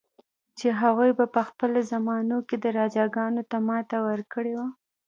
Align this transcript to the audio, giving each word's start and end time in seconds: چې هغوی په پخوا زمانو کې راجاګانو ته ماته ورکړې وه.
چې 0.57 0.67
هغوی 0.81 1.11
په 1.19 1.25
پخوا 1.35 1.79
زمانو 1.91 2.37
کې 2.47 2.55
راجاګانو 2.79 3.41
ته 3.49 3.57
ماته 3.67 3.97
ورکړې 4.07 4.53
وه. 4.59 4.67